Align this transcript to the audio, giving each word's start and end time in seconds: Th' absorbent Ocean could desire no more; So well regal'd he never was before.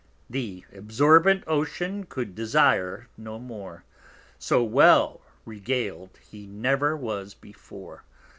Th' 0.33 0.63
absorbent 0.73 1.43
Ocean 1.45 2.05
could 2.05 2.33
desire 2.33 3.07
no 3.17 3.37
more; 3.37 3.83
So 4.39 4.63
well 4.63 5.21
regal'd 5.45 6.17
he 6.27 6.47
never 6.47 6.97
was 6.97 7.35
before. 7.35 8.03